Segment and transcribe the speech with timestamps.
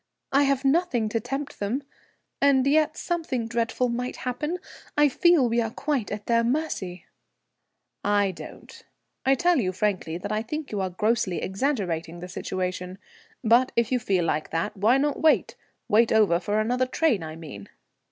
[0.31, 1.83] "I have nothing to tempt them.
[2.41, 4.57] And yet something dreadful might happen;
[4.97, 7.05] I feel we are quite at their mercy."
[8.03, 8.83] "I don't.
[9.27, 12.97] I tell you frankly that I think you are grossly exaggerating the situation.
[13.43, 15.55] But if you feel like that, why not wait?
[15.87, 17.69] Wait over for another train, I mean?"